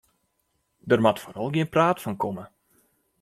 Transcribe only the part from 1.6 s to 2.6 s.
praat fan komme.